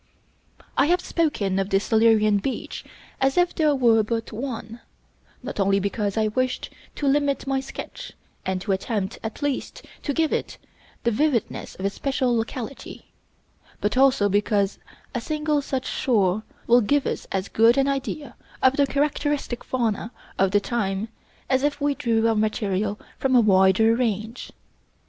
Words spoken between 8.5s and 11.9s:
to attempt at least to give it the vividness of